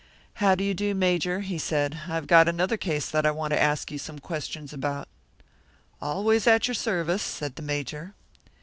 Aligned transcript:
"How 0.41 0.55
do 0.55 0.63
you 0.63 0.73
do, 0.73 0.95
Major?" 0.95 1.41
he 1.41 1.59
said. 1.59 1.99
"I've 2.09 2.25
got 2.25 2.47
another 2.49 2.75
case 2.75 3.07
that 3.11 3.23
I 3.23 3.29
want 3.29 3.53
to 3.53 3.61
ask 3.61 3.91
you 3.91 3.99
some 3.99 4.17
questions 4.17 4.73
about." 4.73 5.07
"Always 6.01 6.47
at 6.47 6.67
your 6.67 6.73
service," 6.73 7.21
said 7.21 7.55
the 7.55 7.61
Major. 7.61 8.15